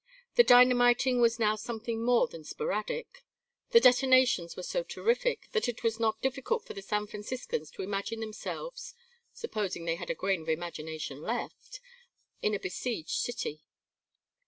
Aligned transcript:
The 0.33 0.43
dynamiting 0.43 1.21
was 1.21 1.37
now 1.37 1.55
something 1.55 2.03
more 2.03 2.27
than 2.27 2.43
sporadic. 2.43 3.23
The 3.69 3.79
detonations 3.79 4.55
were 4.55 4.63
so 4.63 4.81
terrific 4.81 5.47
that 5.51 5.69
it 5.69 5.83
was 5.83 5.99
not 5.99 6.19
difficult 6.23 6.65
for 6.65 6.73
the 6.73 6.81
San 6.81 7.05
Franciscans 7.05 7.69
to 7.69 7.83
imagine 7.83 8.19
themselves 8.19 8.95
supposing 9.31 9.85
they 9.85 9.97
had 9.97 10.09
a 10.09 10.15
grain 10.15 10.41
of 10.41 10.49
imagination 10.49 11.21
left 11.21 11.79
in 12.41 12.55
a 12.55 12.59
besieged 12.59 13.11
city. 13.11 13.61